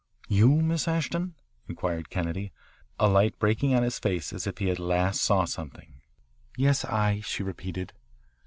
"You, 0.27 0.63
Miss 0.63 0.87
Ashton?" 0.87 1.35
inquired 1.69 2.09
Kennedy, 2.09 2.51
a 2.99 3.07
light 3.07 3.37
breaking 3.37 3.75
on 3.75 3.83
his 3.83 3.99
face 3.99 4.33
as 4.33 4.47
if 4.47 4.59
at 4.59 4.79
last 4.79 5.17
he 5.19 5.23
saw 5.25 5.45
something. 5.45 6.01
"Yes, 6.57 6.83
I," 6.83 7.19
she 7.19 7.43
repeated. 7.43 7.93